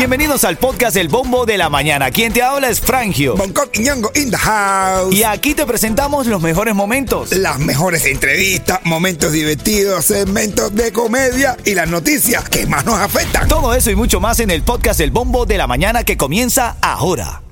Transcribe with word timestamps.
Bienvenidos 0.00 0.44
al 0.44 0.56
podcast 0.56 0.96
El 0.96 1.08
Bombo 1.08 1.44
de 1.44 1.58
la 1.58 1.68
Mañana. 1.68 2.10
Quien 2.10 2.32
te 2.32 2.42
habla 2.42 2.70
es 2.70 2.80
Frangio. 2.80 3.36
Bangkok 3.36 3.68
y 3.74 3.80
Ñongo 3.80 4.10
in 4.14 4.30
the 4.30 4.36
house. 4.36 5.14
Y 5.14 5.24
aquí 5.24 5.54
te 5.54 5.66
presentamos 5.66 6.26
los 6.26 6.40
mejores 6.40 6.74
momentos. 6.74 7.32
Las 7.32 7.58
mejores 7.58 8.06
entrevistas, 8.06 8.80
momentos 8.84 9.32
divertidos, 9.32 10.06
segmentos 10.06 10.74
de 10.74 10.90
comedia 10.90 11.56
y 11.66 11.74
las 11.74 11.88
noticias 11.88 12.48
que 12.48 12.66
más 12.66 12.86
nos 12.86 12.98
afectan. 12.98 13.46
Todo 13.46 13.74
eso 13.74 13.90
y 13.90 13.94
mucho 13.94 14.20
más 14.20 14.40
en 14.40 14.50
el 14.50 14.62
podcast 14.62 15.00
El 15.00 15.10
Bombo 15.10 15.44
de 15.44 15.58
la 15.58 15.66
Mañana 15.66 16.02
que 16.02 16.16
comienza 16.16 16.76
ahora. 16.80 17.42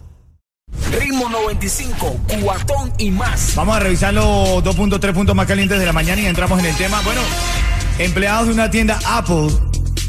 Ritmo 0.98 1.28
95, 1.28 2.16
cuatón 2.42 2.92
y 2.96 3.10
más. 3.10 3.54
Vamos 3.56 3.76
a 3.76 3.80
revisar 3.80 4.14
los 4.14 4.64
2.3 4.64 5.12
puntos 5.12 5.36
más 5.36 5.46
calientes 5.46 5.78
de 5.78 5.84
la 5.84 5.92
mañana 5.92 6.22
y 6.22 6.26
entramos 6.26 6.58
en 6.60 6.66
el 6.66 6.76
tema. 6.76 7.02
Bueno, 7.02 7.20
empleados 7.98 8.46
de 8.46 8.54
una 8.54 8.70
tienda 8.70 8.98
Apple 9.06 9.48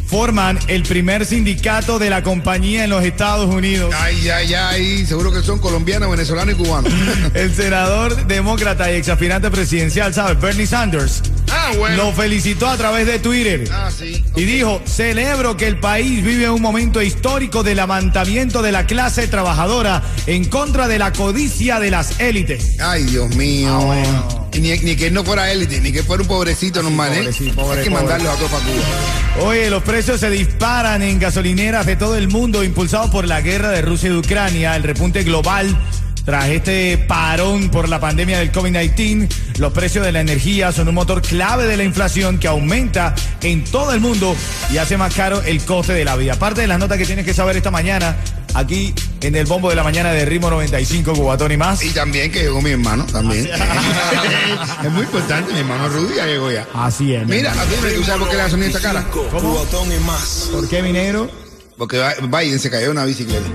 forman 0.09 0.57
el 0.67 0.83
primer 0.83 1.23
sindicato 1.25 1.99
de 1.99 2.09
la 2.09 2.23
compañía 2.23 2.83
en 2.83 2.89
los 2.89 3.03
Estados 3.03 3.53
Unidos. 3.53 3.93
Ay, 3.95 4.27
ay, 4.29 4.53
ay, 4.55 5.05
seguro 5.05 5.31
que 5.31 5.41
son 5.43 5.59
colombianos, 5.59 6.09
venezolanos 6.09 6.55
y 6.55 6.57
cubanos. 6.57 6.91
El 7.35 7.53
senador 7.53 8.25
demócrata 8.25 8.91
y 8.91 8.95
exaspirante 8.95 9.51
presidencial, 9.51 10.13
¿sabes? 10.13 10.41
Bernie 10.41 10.65
Sanders. 10.65 11.21
Ah, 11.51 11.71
bueno. 11.77 11.95
Lo 11.97 12.13
felicitó 12.13 12.67
a 12.67 12.77
través 12.77 13.05
de 13.07 13.19
Twitter. 13.19 13.63
Ah, 13.71 13.89
sí. 13.95 14.23
Y 14.35 14.43
dijo, 14.43 14.81
celebro 14.85 15.57
que 15.57 15.67
el 15.67 15.79
país 15.79 16.23
vive 16.23 16.49
un 16.49 16.61
momento 16.61 17.01
histórico 17.01 17.63
de 17.63 17.75
levantamiento 17.75 18.61
de 18.61 18.71
la 18.71 18.85
clase 18.85 19.27
trabajadora 19.27 20.01
en 20.27 20.45
contra 20.45 20.87
de 20.87 20.99
la 20.99 21.11
codicia 21.13 21.79
de 21.79 21.91
las 21.91 22.19
élites. 22.19 22.79
Ay, 22.79 23.03
Dios 23.03 23.35
mío. 23.35 23.69
Ah, 23.79 23.85
bueno. 23.85 24.49
Ni, 24.59 24.77
ni 24.79 24.95
que 24.95 25.09
no 25.11 25.23
fuera 25.23 25.51
élite, 25.51 25.79
ni 25.79 25.91
que 25.91 26.03
fuera 26.03 26.23
un 26.23 26.27
pobrecito 26.27 26.81
normal, 26.81 27.09
pobre, 27.13 27.29
¿eh? 27.29 27.33
sí, 27.33 27.51
pobre, 27.55 27.77
Hay 27.79 27.83
que 27.85 27.91
pobre. 27.91 28.03
mandarlos 28.03 28.33
a 28.33 28.47
para 28.47 28.63
Cuba. 28.63 29.47
Oye, 29.47 29.69
los 29.69 29.83
precios 29.83 30.19
se 30.19 30.29
disparan 30.29 31.01
en 31.03 31.19
gasolineras 31.19 31.85
de 31.85 31.95
todo 31.95 32.17
el 32.17 32.27
mundo, 32.29 32.63
impulsados 32.63 33.09
por 33.11 33.25
la 33.27 33.41
guerra 33.41 33.69
de 33.69 33.81
Rusia 33.81 34.09
y 34.09 34.13
de 34.13 34.17
Ucrania, 34.17 34.75
el 34.75 34.83
repunte 34.83 35.23
global. 35.23 35.77
Tras 36.25 36.49
este 36.49 36.97
parón 36.97 37.69
por 37.69 37.89
la 37.89 37.99
pandemia 37.99 38.37
del 38.39 38.51
COVID-19, 38.51 39.27
los 39.59 39.73
precios 39.73 40.05
de 40.05 40.11
la 40.11 40.21
energía 40.21 40.71
son 40.71 40.87
un 40.87 40.95
motor 40.95 41.21
clave 41.21 41.67
de 41.67 41.75
la 41.75 41.83
inflación 41.83 42.39
que 42.39 42.47
aumenta 42.47 43.13
en 43.41 43.63
todo 43.65 43.91
el 43.93 43.99
mundo 43.99 44.35
y 44.71 44.77
hace 44.77 44.97
más 44.97 45.13
caro 45.13 45.41
el 45.41 45.61
coste 45.63 45.93
de 45.93 46.05
la 46.05 46.15
vida. 46.15 46.33
Aparte 46.33 46.61
de 46.61 46.67
las 46.67 46.79
notas 46.79 46.97
que 46.97 47.05
tienes 47.05 47.25
que 47.25 47.33
saber 47.33 47.57
esta 47.57 47.69
mañana, 47.69 48.15
aquí 48.53 48.93
en 49.21 49.35
el 49.35 49.45
bombo 49.45 49.69
de 49.69 49.75
la 49.75 49.83
mañana 49.83 50.11
de 50.13 50.25
Ritmo 50.25 50.49
95, 50.49 51.13
Cubatón 51.13 51.51
y 51.51 51.57
más. 51.57 51.83
Y 51.83 51.89
también 51.89 52.31
que 52.31 52.39
llegó 52.43 52.61
mi 52.61 52.71
hermano, 52.71 53.05
también. 53.05 53.49
es 54.83 54.91
muy 54.91 55.03
importante, 55.03 55.51
mi 55.51 55.59
hermano 55.59 55.89
Rudy 55.89 56.15
ya 56.15 56.25
llegó 56.25 56.51
ya. 56.51 56.65
Así 56.73 57.13
es. 57.13 57.27
Mira, 57.27 57.53
¿tú 57.53 58.03
sabes 58.03 58.21
por 58.21 58.29
qué 58.29 58.57
le 58.57 58.65
esta 58.65 58.79
cara? 58.79 59.05
¿Cómo? 59.11 59.55
Cuatón 59.55 59.91
y 59.91 59.99
más. 60.05 60.49
¿Por 60.53 60.69
qué, 60.69 60.81
mi 60.81 60.93
negro? 60.93 61.29
Porque 61.77 62.01
Biden 62.21 62.59
se 62.59 62.69
cayó 62.69 62.85
de 62.85 62.91
una 62.91 63.05
bicicleta. 63.05 63.47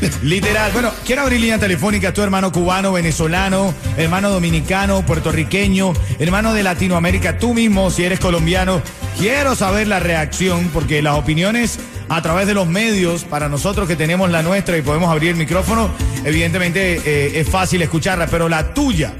Literal. 0.22 0.72
Bueno, 0.72 0.90
quiero 1.04 1.22
abrir 1.22 1.40
línea 1.40 1.58
telefónica. 1.58 2.12
Tu 2.12 2.22
hermano 2.22 2.52
cubano, 2.52 2.92
venezolano, 2.92 3.74
hermano 3.96 4.30
dominicano, 4.30 5.04
puertorriqueño, 5.04 5.92
hermano 6.18 6.54
de 6.54 6.62
Latinoamérica, 6.62 7.38
tú 7.38 7.54
mismo, 7.54 7.90
si 7.90 8.04
eres 8.04 8.20
colombiano. 8.20 8.82
Quiero 9.18 9.54
saber 9.54 9.88
la 9.88 10.00
reacción 10.00 10.70
porque 10.72 11.02
las 11.02 11.14
opiniones 11.14 11.78
a 12.08 12.22
través 12.22 12.46
de 12.46 12.54
los 12.54 12.68
medios, 12.68 13.24
para 13.24 13.48
nosotros 13.48 13.88
que 13.88 13.96
tenemos 13.96 14.30
la 14.30 14.42
nuestra 14.42 14.76
y 14.76 14.82
podemos 14.82 15.10
abrir 15.10 15.30
el 15.30 15.36
micrófono, 15.36 15.90
evidentemente 16.24 17.00
eh, 17.04 17.40
es 17.40 17.48
fácil 17.48 17.82
escucharla, 17.82 18.26
pero 18.26 18.48
la 18.48 18.74
tuya. 18.74 19.14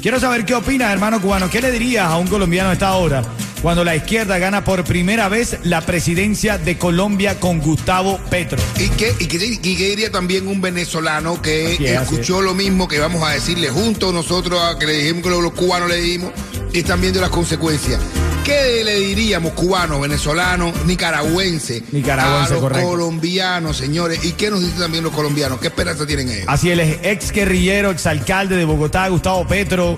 Quiero 0.00 0.20
saber 0.20 0.44
qué 0.44 0.54
opinas, 0.54 0.92
hermano 0.92 1.20
cubano. 1.20 1.50
¿Qué 1.50 1.60
le 1.60 1.72
dirías 1.72 2.06
a 2.06 2.16
un 2.16 2.28
colombiano 2.28 2.70
a 2.70 2.74
esta 2.74 2.94
hora 2.94 3.22
cuando 3.66 3.82
la 3.82 3.96
izquierda 3.96 4.38
gana 4.38 4.62
por 4.62 4.84
primera 4.84 5.28
vez 5.28 5.58
la 5.64 5.80
presidencia 5.80 6.56
de 6.56 6.78
Colombia 6.78 7.40
con 7.40 7.58
Gustavo 7.58 8.20
Petro? 8.30 8.62
¿Y 8.78 8.90
qué, 8.90 9.12
y, 9.18 9.26
qué, 9.26 9.44
y 9.44 9.58
qué 9.58 9.88
diría 9.88 10.12
también 10.12 10.46
un 10.46 10.60
venezolano 10.60 11.42
que 11.42 11.74
es, 11.74 11.80
escuchó 11.80 12.42
lo 12.42 12.54
mismo 12.54 12.86
que 12.86 13.00
vamos 13.00 13.24
a 13.24 13.32
decirle 13.32 13.68
juntos 13.68 14.14
nosotros, 14.14 14.62
a 14.62 14.78
que 14.78 14.86
le 14.86 14.92
dijimos 14.92 15.24
que 15.24 15.30
los 15.30 15.50
cubanos 15.50 15.88
le 15.88 15.96
dimos 15.96 16.30
y 16.72 16.78
están 16.78 17.00
viendo 17.00 17.20
las 17.20 17.30
consecuencias? 17.30 18.00
¿Qué 18.44 18.84
le 18.84 19.00
diríamos 19.00 19.52
cubanos, 19.54 20.00
venezolanos, 20.00 20.72
nicaragüenses 20.86 21.92
Nicaragüense, 21.92 22.52
a 22.52 22.54
los 22.54 22.62
correcto. 22.62 22.88
colombianos, 22.88 23.76
señores? 23.78 24.24
¿Y 24.24 24.34
qué 24.34 24.48
nos 24.48 24.60
dicen 24.60 24.78
también 24.78 25.02
los 25.02 25.12
colombianos? 25.12 25.58
¿Qué 25.58 25.66
esperanza 25.66 26.06
tienen 26.06 26.28
ellos? 26.28 26.44
Así 26.46 26.70
el 26.70 26.78
ex 26.78 27.32
guerrillero, 27.32 27.90
exalcalde 27.90 28.54
de 28.54 28.64
Bogotá, 28.64 29.08
Gustavo 29.08 29.44
Petro, 29.44 29.96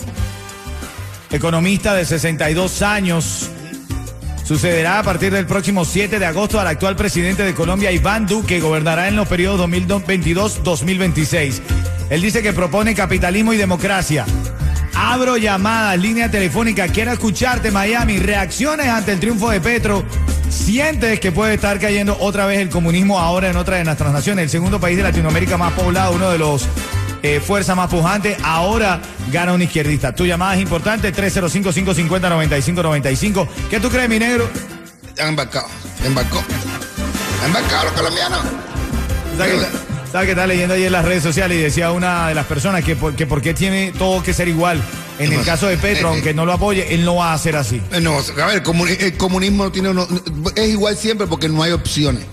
economista 1.31 1.93
de 1.93 2.07
62 2.07 2.81
años. 2.81 3.51
Sucederá 4.49 4.99
a 4.99 5.03
partir 5.03 5.31
del 5.31 5.45
próximo 5.45 5.85
7 5.85 6.19
de 6.19 6.25
agosto 6.25 6.59
al 6.59 6.67
actual 6.69 6.97
presidente 6.97 7.43
de 7.43 7.53
Colombia, 7.53 7.93
Iván 7.93 8.27
Duque, 8.27 8.61
gobernará 8.61 9.07
en 9.07 9.15
los 9.15 9.29
periodos 9.29 9.61
2022-2026. 9.69 11.61
Él 12.09 12.23
dice 12.23 12.41
que 12.41 12.55
propone 12.55 12.95
capitalismo 12.95 13.53
y 13.53 13.59
democracia. 13.59 14.25
Abro 14.95 15.37
llamadas, 15.37 15.99
línea 15.99 16.31
telefónica, 16.31 16.89
quiero 16.89 17.13
escucharte 17.13 17.71
Miami, 17.71 18.17
reacciones 18.17 18.87
ante 18.87 19.13
el 19.13 19.21
triunfo 19.21 19.51
de 19.51 19.61
Petro. 19.61 20.03
¿Sientes 20.49 21.21
que 21.21 21.31
puede 21.31 21.53
estar 21.53 21.79
cayendo 21.79 22.17
otra 22.19 22.47
vez 22.47 22.61
el 22.61 22.71
comunismo 22.71 23.19
ahora 23.19 23.51
en 23.51 23.57
otra 23.59 23.77
de 23.77 23.85
nuestras 23.85 24.15
naciones? 24.15 24.45
El 24.45 24.51
segundo 24.51 24.81
país 24.81 24.97
de 24.97 25.03
Latinoamérica 25.03 25.59
más 25.59 25.75
poblado, 25.75 26.15
uno 26.15 26.31
de 26.31 26.39
los 26.39 26.67
eh, 27.23 27.41
fuerzas 27.45 27.77
más 27.77 27.89
pujantes, 27.91 28.37
ahora 28.43 29.01
gana 29.33 29.53
un 29.53 29.63
izquierdista. 29.63 30.15
Tu 30.15 30.27
llamada 30.27 30.55
es 30.57 30.63
importante, 30.63 31.13
305-550-9595. 31.15 33.49
¿Qué 33.71 33.79
tú 33.81 33.89
crees, 33.91 34.09
mi 34.09 34.19
negro? 34.19 34.49
Están 35.09 35.29
embarcados, 35.29 35.71
embarcó. 36.05 36.43
Embarcados 37.45 37.85
los 37.87 37.93
colombianos. 37.95 38.41
¿Sabes 40.11 40.25
que, 40.25 40.31
estaba 40.33 40.47
leyendo 40.47 40.75
ayer 40.75 40.87
en 40.87 40.93
las 40.93 41.05
redes 41.05 41.23
sociales 41.23 41.59
y 41.59 41.61
decía 41.61 41.93
una 41.93 42.29
de 42.29 42.35
las 42.35 42.47
personas 42.47 42.83
que 42.83 42.97
por, 42.97 43.15
que 43.15 43.27
por 43.27 43.43
qué 43.43 43.53
tiene 43.55 43.93
todo 43.97 44.23
que 44.23 44.33
ser 44.33 44.49
igual? 44.49 44.81
En 45.19 45.33
el 45.33 45.45
caso 45.45 45.67
de 45.67 45.77
Petro, 45.77 46.09
aunque 46.09 46.33
no 46.33 46.47
lo 46.47 46.53
apoye, 46.55 46.95
él 46.95 47.05
no 47.05 47.17
va 47.17 47.33
a 47.33 47.35
hacer 47.35 47.57
así. 47.57 47.83
Eh, 47.93 48.01
No, 48.01 48.19
a 48.19 48.47
ver, 48.47 48.57
el, 48.57 48.63
comuni- 48.63 48.97
el 49.01 49.17
comunismo 49.17 49.65
no 49.65 49.73
tiene 49.73 49.91
uno- 49.91 50.07
es 50.55 50.69
igual 50.69 50.97
siempre 50.97 51.27
porque 51.27 51.49
no 51.49 51.63
hay 51.63 51.73
opciones. 51.73 52.25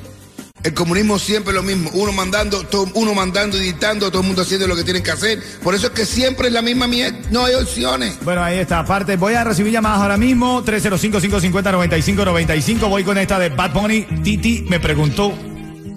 El 0.65 0.73
comunismo 0.73 1.17
siempre 1.19 1.51
es 1.51 1.55
lo 1.55 1.61
mismo, 1.63 1.89
uno 1.93 2.11
mandando, 2.11 2.63
todo- 2.63 2.89
uno 2.95 3.13
mandando 3.13 3.55
y 3.55 3.59
dictando, 3.61 4.09
todo 4.09 4.21
el 4.21 4.27
mundo 4.27 4.41
haciendo 4.41 4.65
lo 4.67 4.75
que 4.75 4.83
tienen 4.83 5.03
que 5.03 5.11
hacer. 5.11 5.39
Por 5.63 5.75
eso 5.75 5.87
es 5.87 5.93
que 5.93 6.05
siempre 6.07 6.47
es 6.47 6.53
la 6.53 6.63
misma 6.63 6.87
mierda, 6.87 7.15
no 7.29 7.45
hay 7.45 7.53
opciones. 7.53 8.15
Bueno, 8.23 8.43
ahí 8.43 8.57
está. 8.57 8.79
Aparte, 8.79 9.15
voy 9.15 9.35
a 9.35 9.43
recibir 9.43 9.71
llamadas 9.71 10.01
ahora 10.01 10.17
mismo. 10.17 10.63
305-550-9595. 10.65 12.89
Voy 12.89 13.03
con 13.03 13.17
esta 13.19 13.37
de 13.37 13.49
Bad 13.49 13.73
Bunny. 13.73 14.01
Titi 14.23 14.65
me 14.67 14.79
preguntó. 14.79 15.31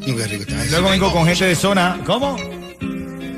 Y 0.02 0.12
qué 0.14 0.26
rico 0.26 0.42
está 0.42 0.62
eso. 0.62 0.70
Luego 0.72 0.90
vengo 0.90 1.10
con 1.12 1.24
gente 1.26 1.46
de 1.46 1.56
zona. 1.56 2.00
¿Cómo? 2.04 2.36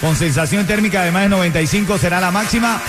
con 0.00 0.14
sensación 0.16 0.66
térmica 0.66 1.02
de 1.04 1.10
más 1.10 1.22
de 1.22 1.28
95 1.30 1.98
será 1.98 2.20
la 2.20 2.30
máxima. 2.30 2.80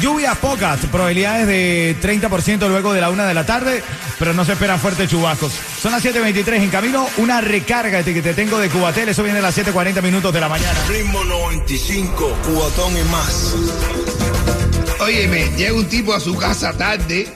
Lluvias 0.00 0.36
pocas, 0.38 0.78
probabilidades 0.92 1.46
de 1.46 1.96
30% 2.02 2.68
luego 2.68 2.92
de 2.92 3.00
la 3.00 3.08
una 3.08 3.24
de 3.26 3.32
la 3.32 3.46
tarde, 3.46 3.82
pero 4.18 4.34
no 4.34 4.44
se 4.44 4.52
esperan 4.52 4.78
fuertes 4.78 5.08
chubascos. 5.08 5.52
Son 5.80 5.90
las 5.90 6.04
7.23 6.04 6.54
en 6.62 6.68
camino, 6.70 7.08
una 7.16 7.40
recarga 7.40 8.02
que 8.02 8.20
te 8.20 8.34
tengo 8.34 8.58
de 8.58 8.68
Cubatel, 8.68 9.08
eso 9.08 9.22
viene 9.22 9.38
a 9.38 9.42
las 9.42 9.56
7.40 9.56 10.02
minutos 10.02 10.34
de 10.34 10.40
la 10.40 10.48
mañana. 10.50 10.78
Ritmo 10.88 11.24
95, 11.24 12.36
cuatón 12.52 12.92
y 12.98 13.02
más. 13.10 13.54
Óyeme, 15.00 15.50
llega 15.56 15.72
un 15.74 15.86
tipo 15.86 16.12
a 16.14 16.20
su 16.20 16.36
casa 16.36 16.72
tarde 16.74 17.26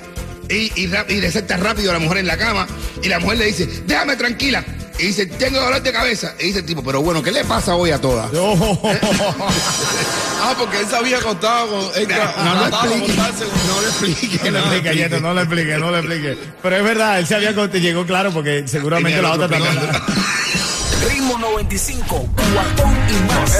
y, 0.48 0.82
y, 0.82 0.86
rap- 0.88 1.10
y 1.10 1.20
le 1.20 1.30
salta 1.30 1.56
rápido 1.56 1.90
a 1.90 1.94
la 1.94 2.00
mujer 2.00 2.18
en 2.18 2.26
la 2.26 2.36
cama 2.36 2.66
y 3.02 3.08
la 3.08 3.20
mujer 3.20 3.38
le 3.38 3.46
dice, 3.46 3.66
déjame 3.86 4.16
tranquila. 4.16 4.64
Y 5.00 5.06
dice, 5.06 5.25
tengo 5.25 5.58
dolor 5.58 5.81
de 5.82 5.93
cabeza. 5.93 6.35
Y 6.38 6.49
dice 6.49 6.58
el 6.58 6.67
tipo, 6.67 6.82
pero 6.82 7.00
bueno, 7.00 7.23
¿qué 7.23 7.32
le 7.32 7.43
pasa 7.44 7.75
hoy 7.75 7.91
a 7.91 8.00
todas? 8.00 8.31
No. 8.32 8.50
Oh. 8.62 8.79
ah, 10.43 10.55
porque 10.58 10.81
él 10.81 10.87
se 10.87 10.97
había 10.97 11.19
acostado 11.19 11.69
con. 11.69 11.81
no, 11.81 12.44
no, 12.44 12.55
lo 12.55 12.67
explique. 12.67 13.14
No 13.17 13.81
lo 13.81 13.88
explique. 13.88 14.50
No, 14.50 14.61
le 14.61 14.76
explique, 14.76 15.20
no 15.20 15.32
le 15.35 15.41
explique, 15.43 15.79
no 15.79 15.91
le 15.91 15.99
explique. 15.99 16.38
Pero 16.62 16.76
es 16.76 16.85
verdad, 16.85 17.19
él 17.19 17.26
se 17.26 17.35
había 17.35 17.50
acostado 17.50 17.79
y 17.79 17.81
llegó 17.81 18.05
claro 18.05 18.32
porque 18.32 18.64
seguramente 18.67 19.23
la 19.23 19.32
otra 19.32 19.49
también. 19.49 19.79
Ritmo 21.08 21.38
95, 21.38 22.29
cuatón 22.35 22.97
y 23.08 23.32
más. 23.32 23.55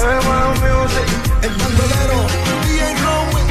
El 1.43 1.51
bandolero, 1.51 2.27
DJ 2.67 2.95
Rowan, 3.03 3.47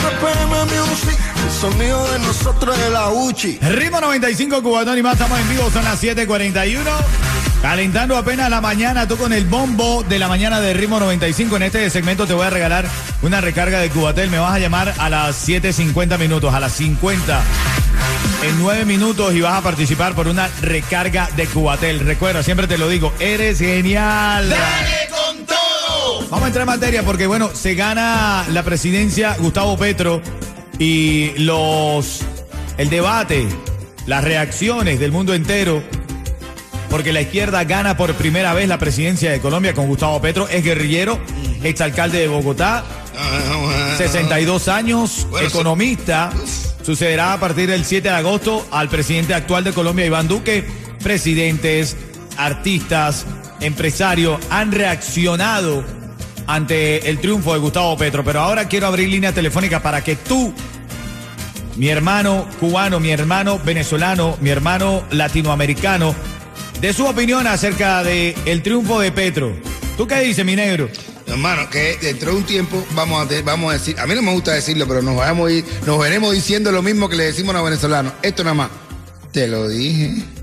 RPM 0.00 0.88
Music 0.88 1.33
sonido 1.70 2.12
de 2.12 2.18
nosotros 2.18 2.78
es 2.78 2.90
la 2.90 3.08
Uchi. 3.08 3.58
Ritmo 3.58 3.98
95 3.98 4.62
Cubatón 4.62 4.98
y 4.98 5.02
más, 5.02 5.14
estamos 5.14 5.40
en 5.40 5.48
vivo, 5.48 5.70
son 5.70 5.82
las 5.82 5.98
7:41. 5.98 6.90
Calentando 7.62 8.18
apenas 8.18 8.50
la 8.50 8.60
mañana, 8.60 9.08
tú 9.08 9.16
con 9.16 9.32
el 9.32 9.46
bombo 9.46 10.02
de 10.02 10.18
la 10.18 10.28
mañana 10.28 10.60
de 10.60 10.74
Ritmo 10.74 11.00
95. 11.00 11.56
En 11.56 11.62
este 11.62 11.88
segmento 11.88 12.26
te 12.26 12.34
voy 12.34 12.46
a 12.46 12.50
regalar 12.50 12.84
una 13.22 13.40
recarga 13.40 13.78
de 13.78 13.88
Cubatel. 13.88 14.28
Me 14.28 14.38
vas 14.38 14.52
a 14.52 14.58
llamar 14.58 14.92
a 14.98 15.08
las 15.08 15.48
7.50 15.48 16.18
minutos, 16.18 16.52
a 16.52 16.60
las 16.60 16.72
50 16.72 17.40
en 18.42 18.58
9 18.58 18.84
minutos 18.84 19.32
y 19.32 19.40
vas 19.40 19.54
a 19.54 19.62
participar 19.62 20.14
por 20.14 20.28
una 20.28 20.50
recarga 20.60 21.30
de 21.34 21.46
Cubatel. 21.46 22.00
Recuerda, 22.00 22.42
siempre 22.42 22.66
te 22.66 22.76
lo 22.76 22.90
digo, 22.90 23.14
eres 23.20 23.58
genial. 23.58 24.50
¡Dale 24.50 25.08
con 25.08 25.46
todo! 25.46 26.28
Vamos 26.28 26.42
a 26.42 26.46
entrar 26.48 26.64
en 26.64 26.74
materia 26.74 27.02
porque, 27.04 27.26
bueno, 27.26 27.48
se 27.54 27.74
gana 27.74 28.44
la 28.50 28.62
presidencia 28.64 29.34
Gustavo 29.38 29.78
Petro 29.78 30.20
y 30.78 31.32
los. 31.38 32.20
el 32.78 32.90
debate, 32.90 33.46
las 34.06 34.24
reacciones 34.24 34.98
del 35.00 35.12
mundo 35.12 35.34
entero. 35.34 35.82
Porque 36.90 37.12
la 37.12 37.22
izquierda 37.22 37.64
gana 37.64 37.96
por 37.96 38.14
primera 38.14 38.54
vez 38.54 38.68
la 38.68 38.78
presidencia 38.78 39.32
de 39.32 39.40
Colombia 39.40 39.74
con 39.74 39.88
Gustavo 39.88 40.20
Petro. 40.20 40.46
Es 40.48 40.62
guerrillero, 40.62 41.18
exalcalde 41.64 42.20
de 42.20 42.28
Bogotá, 42.28 42.84
62 43.98 44.68
años, 44.68 45.26
economista. 45.42 46.30
Sucederá 46.82 47.32
a 47.32 47.40
partir 47.40 47.68
del 47.70 47.84
7 47.84 48.08
de 48.08 48.14
agosto 48.14 48.66
al 48.70 48.88
presidente 48.88 49.34
actual 49.34 49.64
de 49.64 49.72
Colombia, 49.72 50.06
Iván 50.06 50.28
Duque. 50.28 50.64
Presidentes, 51.02 51.96
artistas, 52.36 53.26
empresarios 53.60 54.38
han 54.50 54.70
reaccionado 54.70 55.82
ante 56.46 57.08
el 57.08 57.18
triunfo 57.18 57.52
de 57.54 57.60
Gustavo 57.60 57.96
Petro. 57.96 58.24
Pero 58.24 58.40
ahora 58.40 58.68
quiero 58.68 58.86
abrir 58.86 59.08
línea 59.08 59.32
telefónica 59.32 59.82
para 59.82 60.02
que 60.02 60.16
tú, 60.16 60.52
mi 61.76 61.88
hermano 61.88 62.46
cubano, 62.60 63.00
mi 63.00 63.10
hermano 63.10 63.58
venezolano, 63.58 64.36
mi 64.40 64.50
hermano 64.50 65.04
latinoamericano, 65.10 66.14
de 66.80 66.92
su 66.92 67.06
opinión 67.06 67.46
acerca 67.46 68.02
del 68.02 68.34
el 68.44 68.62
triunfo 68.62 69.00
de 69.00 69.12
Petro. 69.12 69.54
¿Tú 69.96 70.06
qué 70.06 70.20
dices, 70.20 70.44
mi 70.44 70.56
negro? 70.56 70.88
Hermano, 71.26 71.70
que 71.70 71.96
dentro 72.00 72.32
de 72.32 72.36
un 72.36 72.44
tiempo 72.44 72.84
vamos 72.94 73.26
a, 73.30 73.42
vamos 73.42 73.70
a 73.70 73.74
decir, 73.74 73.98
a 73.98 74.06
mí 74.06 74.14
no 74.14 74.22
me 74.22 74.32
gusta 74.32 74.52
decirlo, 74.52 74.86
pero 74.86 75.00
nos 75.00 75.16
vamos 75.16 75.48
a 75.48 75.52
ir, 75.52 75.64
nos 75.86 75.98
veremos 75.98 76.34
diciendo 76.34 76.70
lo 76.70 76.82
mismo 76.82 77.08
que 77.08 77.16
le 77.16 77.24
decimos 77.24 77.54
a 77.54 77.58
los 77.58 77.64
venezolanos. 77.64 78.12
Esto 78.22 78.44
nada 78.44 78.54
más. 78.54 78.70
Te 79.32 79.48
lo 79.48 79.68
dije. 79.68 80.33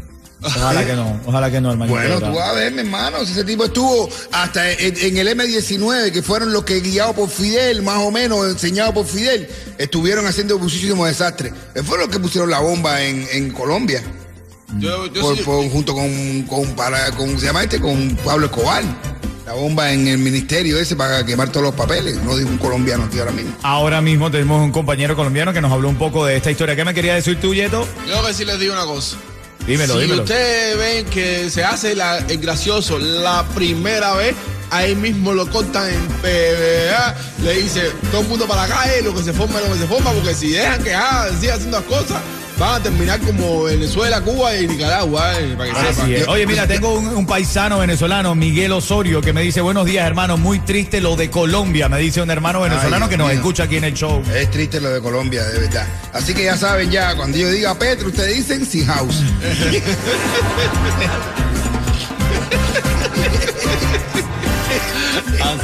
Ojalá 0.43 0.85
que 0.85 0.93
no, 0.93 1.19
ojalá 1.25 1.51
que 1.51 1.61
no, 1.61 1.71
hermano. 1.71 1.91
Bueno, 1.91 2.19
tú 2.19 2.33
vas 2.33 2.49
a 2.49 2.53
ver, 2.53 2.71
mi 2.73 2.79
hermano, 2.79 3.23
si 3.25 3.31
ese 3.33 3.43
tipo 3.43 3.65
estuvo 3.65 4.09
hasta 4.31 4.71
en, 4.71 4.95
en 4.97 5.17
el 5.17 5.27
M19, 5.37 6.11
que 6.11 6.23
fueron 6.23 6.51
los 6.51 6.63
que 6.63 6.79
guiados 6.81 7.15
por 7.15 7.29
Fidel, 7.29 7.83
más 7.83 7.99
o 7.99 8.09
menos 8.11 8.45
enseñados 8.49 8.93
por 8.93 9.05
Fidel, 9.05 9.47
estuvieron 9.77 10.25
haciendo 10.25 10.57
muchísimos 10.57 11.07
desastres. 11.07 11.53
Él 11.75 11.83
fue 11.83 11.97
los 11.99 12.07
que 12.07 12.19
pusieron 12.19 12.49
la 12.49 12.59
bomba 12.59 13.03
en, 13.03 13.27
en 13.31 13.51
Colombia, 13.51 14.01
Yo, 14.79 15.05
yo 15.07 15.21
por- 15.21 15.37
sí- 15.37 15.43
por- 15.43 15.69
junto 15.69 15.93
con, 15.93 16.41
con, 16.43 16.67
para, 16.75 17.11
con, 17.11 17.39
¿se 17.39 17.45
llama 17.45 17.63
este? 17.63 17.79
Con 17.79 18.15
Pablo 18.25 18.47
Escobar. 18.47 18.83
La 19.45 19.53
bomba 19.53 19.91
en 19.91 20.07
el 20.07 20.17
ministerio 20.19 20.79
ese 20.79 20.95
para 20.95 21.25
quemar 21.25 21.49
todos 21.49 21.65
los 21.65 21.75
papeles. 21.75 22.15
No 22.23 22.37
dijo 22.37 22.47
un 22.49 22.57
colombiano, 22.57 23.07
tío, 23.09 23.21
ahora 23.21 23.33
mismo. 23.33 23.51
Ahora 23.63 23.99
mismo 24.01 24.31
tenemos 24.31 24.63
un 24.63 24.71
compañero 24.71 25.15
colombiano 25.15 25.51
que 25.51 25.59
nos 25.61 25.71
habló 25.71 25.89
un 25.89 25.97
poco 25.97 26.25
de 26.25 26.37
esta 26.37 26.49
historia. 26.51 26.75
¿Qué 26.75 26.85
me 26.85 26.93
quería 26.93 27.15
decir 27.15 27.39
tú, 27.41 27.53
Yeto? 27.53 27.85
yo 28.07 28.25
que 28.25 28.33
sí 28.33 28.45
les 28.45 28.59
digo 28.59 28.73
una 28.73 28.85
cosa. 28.85 29.17
Dímelo, 29.67 29.93
si 29.95 29.99
dímelo. 30.01 30.23
ustedes 30.23 30.77
ven 30.77 31.05
que 31.05 31.49
se 31.49 31.63
hace 31.63 31.95
la- 31.95 32.17
el 32.19 32.37
gracioso 32.39 32.97
la 32.99 33.45
primera 33.55 34.13
vez, 34.15 34.35
ahí 34.71 34.95
mismo 34.95 35.33
lo 35.33 35.47
cortan 35.49 35.89
en 35.89 36.07
PBA, 36.21 37.15
le 37.43 37.53
dice 37.57 37.91
todo 38.11 38.21
el 38.21 38.27
mundo 38.27 38.47
para 38.47 38.67
la 38.67 38.73
calle, 38.75 39.01
lo 39.01 39.13
que 39.15 39.23
se 39.23 39.33
forma, 39.33 39.59
lo 39.59 39.71
que 39.73 39.79
se 39.79 39.87
forma, 39.87 40.11
porque 40.11 40.33
si 40.33 40.51
dejan 40.51 40.83
que 40.83 40.93
ah, 40.93 41.27
siga 41.39 41.55
haciendo 41.55 41.77
las 41.79 41.87
cosas, 41.87 42.21
van 42.61 42.75
a 42.75 42.83
terminar 42.83 43.19
como 43.21 43.63
Venezuela, 43.63 44.21
Cuba 44.21 44.55
y 44.55 44.67
Nicaragua. 44.67 45.39
eh, 45.39 45.55
para 45.57 45.73
que 45.73 45.93
sepan. 45.93 46.29
Oye, 46.29 46.45
mira, 46.45 46.67
tengo 46.67 46.93
un, 46.93 47.07
un 47.07 47.25
paisano 47.25 47.79
venezolano, 47.79 48.35
Miguel 48.35 48.71
Osorio, 48.71 49.19
que 49.21 49.33
me 49.33 49.41
dice, 49.41 49.61
buenos 49.61 49.85
días, 49.85 50.05
hermano, 50.05 50.37
muy 50.37 50.59
triste 50.59 51.01
lo 51.01 51.15
de 51.15 51.29
Colombia, 51.31 51.89
me 51.89 51.97
dice 51.99 52.21
un 52.21 52.29
hermano 52.29 52.61
venezolano 52.61 53.05
Ay, 53.05 53.09
que 53.09 53.17
nos 53.17 53.27
mío. 53.27 53.35
escucha 53.37 53.63
aquí 53.63 53.77
en 53.77 53.85
el 53.85 53.93
show. 53.95 54.21
Es 54.35 54.51
triste 54.51 54.79
lo 54.79 54.91
de 54.91 55.01
Colombia, 55.01 55.43
de 55.43 55.59
verdad. 55.59 55.87
Así 56.13 56.33
que 56.35 56.43
ya 56.45 56.55
saben, 56.55 56.91
ya, 56.91 57.15
cuando 57.15 57.37
yo 57.37 57.49
diga 57.49 57.77
Petro, 57.77 58.09
ustedes 58.09 58.37
dicen 58.37 58.65
sin 58.65 58.85
house. 58.85 59.21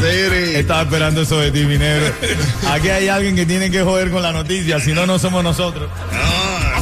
Eh, 0.09 0.59
Estaba 0.59 0.83
esperando 0.83 1.21
eso 1.21 1.39
de 1.39 1.51
ti, 1.51 1.63
mi 1.65 1.77
negro. 1.77 2.13
Aquí 2.69 2.89
hay 2.89 3.07
alguien 3.07 3.35
que 3.35 3.45
tiene 3.45 3.69
que 3.71 3.81
joder 3.81 4.11
con 4.11 4.21
la 4.21 4.31
noticia, 4.31 4.79
si 4.79 4.93
no, 4.93 5.05
no 5.05 5.17
somos 5.19 5.43
nosotros. 5.43 5.89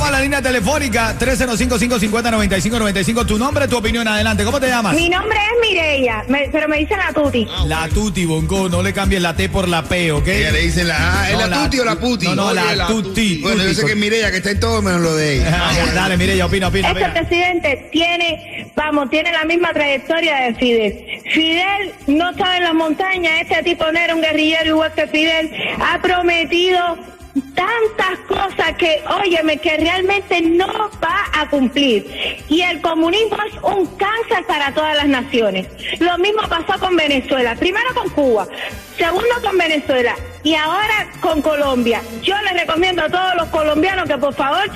Vamos 0.05 0.17
a 0.17 0.19
la 0.19 0.23
línea 0.23 0.39
telefónica, 0.39 1.15
305-550-9595. 1.17 3.25
Tu 3.25 3.39
nombre, 3.39 3.67
tu 3.67 3.75
opinión, 3.77 4.07
adelante. 4.07 4.43
¿Cómo 4.45 4.59
te 4.59 4.67
llamas? 4.67 4.93
Mi 4.93 5.09
nombre 5.09 5.35
es 5.35 5.67
Mireia, 5.67 6.23
me- 6.27 6.47
pero 6.51 6.67
me 6.67 6.77
dicen 6.77 6.99
la 6.99 7.11
Tuti. 7.11 7.47
La 7.65 7.89
Tuti, 7.89 8.23
Bongo, 8.25 8.69
no 8.69 8.83
le 8.83 8.93
cambies 8.93 9.19
la 9.23 9.35
T 9.35 9.49
por 9.49 9.67
la 9.67 9.81
P, 9.81 10.11
¿ok? 10.11 10.27
Ella 10.27 10.51
le 10.51 10.61
dicen 10.61 10.87
la 10.89 11.21
A, 11.23 11.31
¿es 11.31 11.39
No, 11.39 11.47
la 11.47 11.63
tuti 11.63 11.79
o 11.79 11.85
la 11.85 11.95
puti? 11.95 12.25
No, 12.27 12.35
no, 12.35 12.45
Oye, 12.49 12.53
la, 12.55 12.75
la 12.75 12.85
Tuti. 12.87 13.07
tuti. 13.09 13.41
Bueno, 13.41 13.57
yo 13.63 13.69
Tuti, 13.69 13.75
sé 13.77 13.85
que 13.87 13.91
es 13.93 13.97
Mireya 13.97 14.29
que 14.29 14.37
está 14.37 14.51
en 14.51 14.59
todo 14.59 14.79
menos 14.83 15.01
lo 15.01 15.15
de 15.15 15.37
ella. 15.37 15.59
Ah, 15.59 15.73
dale, 15.95 16.17
mire, 16.17 16.37
ya 16.37 16.45
opina, 16.45 16.67
opina. 16.67 16.91
Este 16.91 17.09
presidente 17.09 17.89
tiene, 17.91 18.67
vamos, 18.75 19.09
tiene 19.09 19.31
la 19.31 19.43
misma 19.45 19.73
trayectoria 19.73 20.35
de 20.35 20.53
Fidel. 20.53 21.21
Fidel 21.33 21.93
no 22.05 22.29
estaba 22.29 22.57
en 22.57 22.63
las 22.63 22.75
montañas, 22.75 23.41
este 23.41 23.63
tipo 23.63 23.91
no 23.91 23.97
era 23.99 24.13
un 24.13 24.21
guerrillero 24.21 24.67
igual 24.69 24.93
que 24.93 25.07
Fidel. 25.07 25.49
Ha 25.81 25.99
prometido 25.99 26.95
tantas 27.55 28.19
cosas 28.27 28.75
que, 28.77 29.01
óyeme, 29.21 29.57
que 29.57 29.77
realmente 29.77 30.41
no 30.41 30.67
va 31.03 31.25
a 31.33 31.49
cumplir. 31.49 32.05
Y 32.49 32.61
el 32.61 32.81
comunismo 32.81 33.37
es 33.47 33.53
un 33.63 33.85
cáncer 33.97 34.45
para 34.45 34.73
todas 34.73 34.95
las 34.95 35.07
naciones. 35.07 35.67
Lo 35.99 36.17
mismo 36.17 36.41
pasó 36.47 36.79
con 36.79 36.95
Venezuela. 36.95 37.55
Primero 37.55 37.93
con 37.95 38.09
Cuba, 38.09 38.47
segundo 38.97 39.35
con 39.43 39.57
Venezuela 39.57 40.15
y 40.43 40.55
ahora 40.55 41.09
con 41.21 41.41
Colombia. 41.41 42.01
Yo 42.21 42.35
les 42.43 42.53
recomiendo 42.53 43.03
a 43.03 43.09
todos 43.09 43.35
los 43.35 43.47
colombianos 43.49 44.07
que 44.07 44.17
por 44.17 44.33
favor 44.33 44.69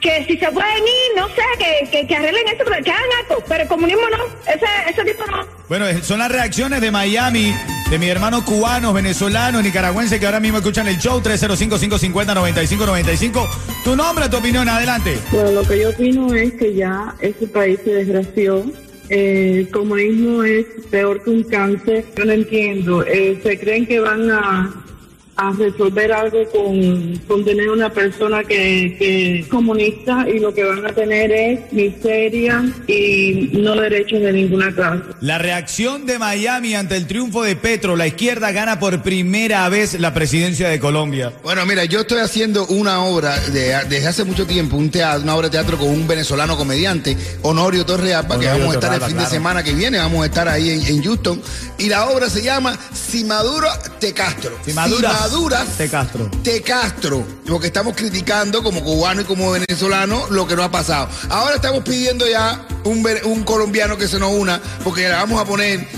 que 0.00 0.24
si 0.26 0.36
se 0.36 0.50
pueden 0.52 0.82
ir, 0.84 1.16
no 1.16 1.28
sé, 1.28 1.42
que, 1.58 1.88
que, 1.90 2.06
que 2.06 2.16
arreglen 2.16 2.46
eso, 2.48 2.64
pero 2.64 2.84
que 2.84 2.90
hagan 2.90 3.10
algo. 3.24 3.42
Pero 3.48 3.62
el 3.62 3.68
comunismo 3.68 4.08
no, 4.10 4.24
ese, 4.52 4.66
ese 4.88 5.04
tipo 5.04 5.24
no. 5.26 5.55
Bueno, 5.68 5.86
son 6.02 6.20
las 6.20 6.30
reacciones 6.30 6.80
de 6.80 6.92
Miami, 6.92 7.52
de 7.90 7.98
mis 7.98 8.08
hermanos 8.08 8.44
cubanos, 8.44 8.94
venezolanos, 8.94 9.64
nicaragüenses 9.64 10.20
que 10.20 10.26
ahora 10.26 10.38
mismo 10.38 10.58
escuchan 10.58 10.86
el 10.86 10.96
show 10.96 11.20
305-550-9595. 11.20 13.48
Tu 13.82 13.96
nombre, 13.96 14.28
tu 14.28 14.36
opinión, 14.36 14.68
adelante. 14.68 15.18
Bueno, 15.32 15.50
lo 15.50 15.64
que 15.64 15.80
yo 15.80 15.90
opino 15.90 16.32
es 16.32 16.54
que 16.54 16.72
ya 16.74 17.16
ese 17.20 17.48
país 17.48 17.80
se 17.82 17.94
desgració. 17.94 18.64
Eh, 19.08 19.56
el 19.58 19.68
comunismo 19.70 20.44
es 20.44 20.66
peor 20.88 21.24
que 21.24 21.30
un 21.30 21.42
cáncer. 21.42 22.04
No 22.24 22.30
entiendo. 22.30 23.04
Eh, 23.04 23.40
se 23.42 23.58
creen 23.58 23.86
que 23.86 23.98
van 23.98 24.30
a, 24.30 24.72
a 25.38 25.52
resolver 25.52 26.12
algo 26.12 26.44
con, 26.50 27.16
con 27.28 27.44
tener 27.44 27.68
una 27.68 27.90
persona 27.90 28.42
que, 28.42 28.96
que 28.98 29.40
es 29.40 29.46
comunista 29.48 30.26
y 30.28 30.38
lo 30.38 30.54
que 30.54 30.64
van 30.64 30.86
a 30.86 30.92
tener 30.94 31.30
es 31.30 31.72
miseria 31.72 32.64
y 32.86 33.50
no 33.52 33.74
derechos 33.76 34.20
de 34.22 34.32
ninguna 34.32 34.74
clase. 34.74 35.02
La 35.20 35.36
reacción 35.38 36.06
de 36.06 36.18
Miami 36.18 36.74
ante 36.74 36.96
el 36.96 37.06
triunfo 37.06 37.42
de 37.42 37.54
Petro, 37.54 37.96
la 37.96 38.06
izquierda 38.06 38.50
gana 38.52 38.78
por 38.80 39.02
primera 39.02 39.68
vez 39.68 40.00
la 40.00 40.14
presidencia 40.14 40.68
de 40.70 40.80
Colombia. 40.80 41.32
Bueno, 41.42 41.66
mira, 41.66 41.84
yo 41.84 42.00
estoy 42.00 42.20
haciendo 42.20 42.66
una 42.68 43.04
obra 43.04 43.38
de- 43.50 43.76
desde 43.88 44.06
hace 44.08 44.24
mucho 44.24 44.46
tiempo, 44.46 44.76
un 44.76 44.90
teatro, 44.90 45.22
una 45.22 45.34
obra 45.36 45.48
de 45.48 45.52
teatro 45.52 45.76
con 45.76 45.88
un 45.90 46.06
venezolano 46.08 46.56
comediante, 46.56 47.16
Honorio 47.42 47.84
Torrealba, 47.84 48.38
que 48.38 48.46
vamos 48.46 48.70
a 48.70 48.74
estar 48.74 48.94
el 48.94 49.00
fin 49.00 49.10
claro. 49.10 49.24
de 49.28 49.30
semana 49.36 49.62
que 49.62 49.72
viene, 49.74 49.98
vamos 49.98 50.22
a 50.22 50.26
estar 50.26 50.48
ahí 50.48 50.70
en, 50.70 50.86
en 50.86 51.02
Houston. 51.02 51.42
Y 51.78 51.88
la 51.90 52.06
obra 52.08 52.30
se 52.30 52.42
llama 52.42 52.78
Si 52.94 53.22
Maduro 53.24 53.68
te 54.00 54.12
Castro. 54.14 54.52
Si 54.64 54.72
Maduras 54.72 55.25
Maduras 55.26 55.66
te 55.76 55.88
Castro. 55.88 56.30
te 56.44 56.62
Castro. 56.62 57.26
Porque 57.48 57.66
estamos 57.66 57.96
criticando 57.96 58.62
como 58.62 58.80
cubano 58.84 59.22
y 59.22 59.24
como 59.24 59.50
venezolano 59.50 60.28
lo 60.30 60.46
que 60.46 60.54
no 60.54 60.62
ha 60.62 60.70
pasado. 60.70 61.08
Ahora 61.28 61.56
estamos 61.56 61.82
pidiendo 61.82 62.28
ya 62.28 62.64
un, 62.84 63.04
un 63.24 63.42
colombiano 63.42 63.96
que 63.98 64.06
se 64.06 64.20
nos 64.20 64.32
una, 64.32 64.60
porque 64.84 65.02
le 65.02 65.14
vamos 65.14 65.40
a 65.40 65.44
poner 65.44 65.88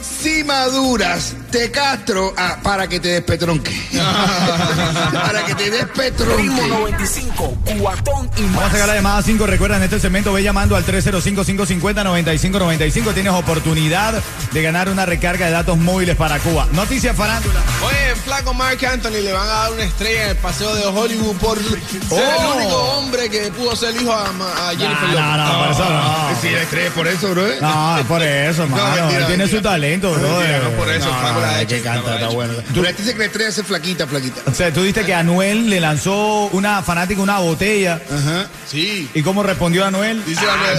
Si 0.00 0.44
Maduras 0.44 1.34
te 1.50 1.70
Castro 1.70 2.32
ah, 2.36 2.58
para 2.62 2.86
que 2.88 3.00
te 3.00 3.08
despetronque. 3.08 3.70
para 5.12 5.44
que 5.44 5.54
te 5.54 5.64
Ritmo 5.64 5.76
despetronque. 5.76 6.68
95, 6.68 7.58
cuatón 7.80 8.30
y 8.36 8.42
Vamos 8.42 8.58
a 8.58 8.62
más. 8.62 8.72
sacar 8.72 8.88
la 8.88 8.94
llamada 8.94 9.22
5. 9.22 9.46
Recuerda, 9.46 9.76
en 9.76 9.82
este 9.84 10.00
segmento 10.00 10.32
ve 10.32 10.42
llamando 10.42 10.74
al 10.76 10.84
305-550-9595. 10.86 13.14
Tienes 13.14 13.32
oportunidad 13.32 14.14
de 14.52 14.62
ganar 14.62 14.88
una 14.88 15.04
recarga 15.06 15.46
de 15.46 15.52
datos 15.52 15.76
móviles 15.78 16.16
para 16.16 16.38
Cuba. 16.38 16.66
Noticias 16.72 17.16
farándula. 17.16 17.60
Oye, 17.86 18.10
el 18.10 18.16
flaco 18.16 18.52
Mark 18.54 18.84
Anthony 18.84 19.20
le 19.22 19.32
van 19.32 19.46
a 19.46 19.52
dar 19.52 19.72
una 19.72 19.82
estrella 19.84 20.24
en 20.24 20.30
el 20.30 20.36
paseo 20.36 20.74
de 20.74 20.84
Hollywood 20.86 21.36
por 21.36 21.58
ser 21.58 21.78
Oh. 22.10 22.18
el 22.18 22.56
único 22.62 22.76
hombre 22.76 23.28
que 23.30 23.50
pudo 23.52 23.74
ser 23.76 23.94
hijo 24.00 24.12
a, 24.12 24.24
a 24.26 24.70
Jennifer 24.70 25.08
No, 25.08 25.12
Lopez. 25.12 25.20
no, 25.20 25.36
no, 25.36 25.58
por 25.64 25.70
eso 25.72 25.84
no. 25.90 26.30
Sí, 26.40 26.50
la 26.50 26.62
estrella 26.62 26.90
por 26.90 27.06
eso, 27.08 27.30
bro. 27.30 27.42
No, 27.60 27.98
por 28.08 28.22
eso, 28.22 28.66
No, 28.66 28.76
mano. 28.76 28.94
mentira, 28.94 29.18
Él 29.20 29.26
tiene 29.26 29.44
mentira. 29.44 29.58
su 29.58 29.62
talento. 29.62 30.10
bro. 30.12 30.28
no 30.28 30.70
por 30.76 30.88
eso, 30.90 31.08
Franco 31.20 31.39
la 31.40 31.66
que 31.66 31.80
canta, 31.80 32.14
está 32.14 32.28
bueno. 32.28 32.54
Que 32.74 32.80
la 32.80 32.90
estrella 32.90 33.48
es 33.48 33.62
flaquita, 33.62 34.06
flaquita. 34.06 34.42
O 34.46 34.54
sea, 34.54 34.72
tú 34.72 34.82
diste 34.82 35.04
que 35.04 35.14
Anuel 35.14 35.68
le 35.70 35.80
lanzó 35.80 36.46
una 36.52 36.82
fanática 36.82 37.20
una 37.20 37.38
botella. 37.38 38.00
Ajá. 38.10 38.46
Sí. 38.68 39.08
¿Y 39.14 39.22
cómo 39.22 39.42
respondió 39.42 39.84
Anuel? 39.84 40.24
Dice 40.24 40.42
Anuel. 40.48 40.78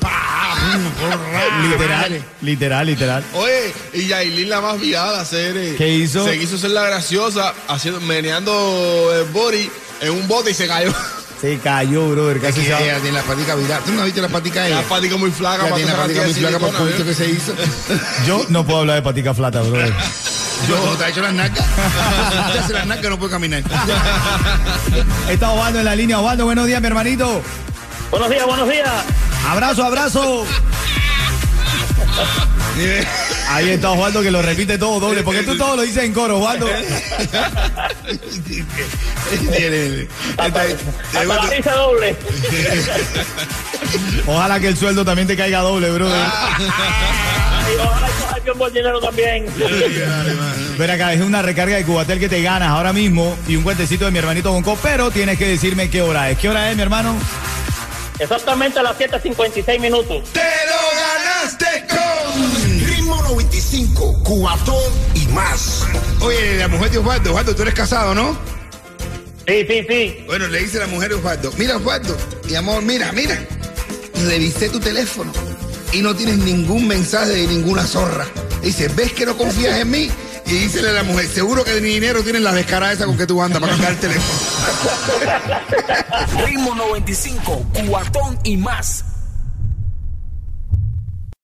Literal, 1.70 2.24
literal, 2.42 2.86
literal. 2.86 3.24
Oye, 3.34 3.72
y 3.94 4.06
Yailin 4.06 4.48
la 4.48 4.60
más 4.60 4.80
viada 4.80 5.20
hacer. 5.20 5.56
eh, 5.56 5.74
¿Qué 5.76 5.88
hizo? 5.94 6.24
Se 6.24 6.38
quiso 6.38 6.58
ser 6.58 6.70
la 6.70 6.84
graciosa, 6.84 7.54
haciendo, 7.68 8.00
meneando 8.00 9.10
el 9.14 9.24
body 9.32 9.70
en 10.02 10.10
un 10.10 10.28
bote 10.28 10.50
y 10.50 10.54
se 10.54 10.66
cayó. 10.66 10.92
Se 11.40 11.58
cayó, 11.58 12.10
brother. 12.10 12.36
Es 12.36 12.42
Casi 12.42 12.60
que 12.60 12.66
se 12.66 12.82
ella 12.84 13.00
tiene 13.00 13.18
la 13.18 13.22
patica 13.24 13.54
virada. 13.54 13.80
¿Tú 13.80 13.92
no 13.92 14.04
viste 14.04 14.20
la 14.20 14.28
patica 14.28 14.62
de 14.62 14.70
La 14.70 14.80
ella? 14.80 14.88
patica 14.88 15.16
muy 15.16 15.30
flaca 15.30 15.66
Ella 15.66 15.74
tiene 15.76 15.90
la 15.92 15.96
patica 15.98 16.22
muy 16.22 16.34
flaca 16.34 16.58
para 16.58 16.72
el 16.72 16.78
culito 16.78 17.04
que 17.04 17.14
se 17.14 17.30
hizo. 17.30 17.54
Yo 18.26 18.44
no 18.48 18.64
puedo 18.64 18.80
hablar 18.80 18.96
de 18.96 19.02
patica 19.02 19.32
flata, 19.32 19.62
brother. 19.62 19.92
Yo, 20.68 20.76
te 20.98 21.04
ha 21.04 21.08
hecho 21.08 21.22
las 21.22 21.32
nalgas. 21.32 21.66
Te 22.52 22.58
hace 22.58 22.72
las 22.74 22.86
nalgas, 22.86 23.10
no 23.10 23.18
puede 23.18 23.30
caminar. 23.32 23.62
Está 25.30 25.50
Osvaldo 25.52 25.78
en 25.78 25.84
la 25.86 25.96
línea. 25.96 26.20
Osvaldo, 26.20 26.44
buenos 26.44 26.66
días, 26.66 26.80
mi 26.82 26.86
hermanito. 26.88 27.42
Buenos 28.10 28.28
días, 28.28 28.44
buenos 28.44 28.68
días. 28.68 28.90
Abrazo, 29.48 29.84
abrazo. 29.84 30.44
Ahí 33.50 33.70
está 33.70 33.90
Osvaldo 33.90 34.22
que 34.22 34.30
lo 34.30 34.42
repite 34.42 34.78
todo 34.78 35.00
doble. 35.00 35.22
Porque 35.22 35.42
tú 35.42 35.56
todo 35.56 35.76
lo 35.76 35.82
dices 35.82 36.04
en 36.04 36.12
coro, 36.12 36.38
Osvaldo. 36.38 36.68
Hasta, 40.38 41.74
doble. 41.74 42.16
Ojalá 44.26 44.60
que 44.60 44.68
el 44.68 44.76
sueldo 44.76 45.04
también 45.04 45.26
te 45.26 45.36
caiga 45.36 45.60
doble, 45.60 45.90
brother. 45.90 46.26
Y 47.72 47.76
ojalá 47.78 48.08
bien 48.44 48.58
buen 48.58 48.72
dinero 48.72 49.00
también. 49.00 49.46
Ven 50.78 50.90
acá, 50.90 51.12
es 51.12 51.20
una 51.20 51.42
recarga 51.42 51.76
de 51.76 51.84
Cubatel 51.84 52.18
que 52.18 52.28
te 52.28 52.42
ganas 52.42 52.68
ahora 52.68 52.92
mismo 52.92 53.36
y 53.48 53.56
un 53.56 53.64
cuentecito 53.64 54.04
de 54.04 54.10
mi 54.12 54.18
hermanito 54.18 54.52
Bonco, 54.52 54.78
pero 54.82 55.10
tienes 55.10 55.38
que 55.38 55.48
decirme 55.48 55.90
qué 55.90 56.02
hora 56.02 56.30
es. 56.30 56.38
¿Qué 56.38 56.48
hora 56.48 56.70
es, 56.70 56.76
mi 56.76 56.82
hermano? 56.82 57.16
Exactamente 58.18 58.78
a 58.78 58.82
las 58.82 58.98
7.56 58.98 59.80
minutos. 59.80 60.30
¡Te 60.32 60.40
lo 60.40 60.79
95, 64.00 64.24
Cubatón 64.24 64.92
y 65.14 65.26
más. 65.28 65.86
Oye, 66.20 66.56
la 66.56 66.68
mujer 66.68 66.90
de 66.90 66.98
Osvaldo, 66.98 67.30
Osvaldo, 67.30 67.54
tú 67.54 67.62
eres 67.62 67.74
casado, 67.74 68.14
¿no? 68.14 68.36
Sí, 69.46 69.66
sí, 69.68 69.86
sí. 69.88 70.24
Bueno, 70.26 70.48
le 70.48 70.60
dice 70.60 70.78
la 70.78 70.86
mujer 70.86 71.10
de 71.10 71.14
Osvaldo, 71.16 71.52
mira 71.58 71.76
Osvaldo, 71.76 72.16
mi 72.48 72.54
amor, 72.54 72.82
mira, 72.82 73.12
mira, 73.12 73.38
revisé 74.26 74.68
tu 74.70 74.80
teléfono 74.80 75.32
y 75.92 76.02
no 76.02 76.14
tienes 76.14 76.38
ningún 76.38 76.86
mensaje 76.88 77.30
de 77.30 77.46
ninguna 77.46 77.84
zorra. 77.84 78.26
Dice, 78.62 78.88
¿ves 78.88 79.12
que 79.12 79.26
no 79.26 79.36
confías 79.36 79.78
en 79.78 79.90
mí? 79.90 80.10
Y 80.46 80.52
dice 80.52 80.80
a 80.80 80.92
la 80.92 81.02
mujer, 81.02 81.28
seguro 81.28 81.62
que 81.62 81.80
ni 81.80 81.90
dinero 81.90 82.22
tienes 82.22 82.42
la 82.42 82.52
descarada 82.52 82.92
esa 82.92 83.06
con 83.06 83.16
que 83.16 83.26
tú 83.26 83.40
andas 83.42 83.60
para 83.60 83.72
cambiar 83.72 83.92
el 83.92 83.98
teléfono. 83.98 84.38
Ritmo 86.46 86.74
95, 86.74 87.66
Cubatón 87.72 88.38
y 88.44 88.56
más. 88.56 89.04